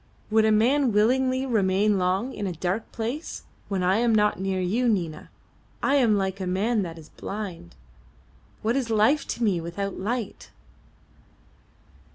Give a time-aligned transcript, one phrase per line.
[0.31, 3.43] "Would a man willingly remain long in a dark place?
[3.67, 5.29] When I am not near you, Nina,
[5.83, 7.75] I am like a man that is blind.
[8.63, 10.49] What is life to me without light?"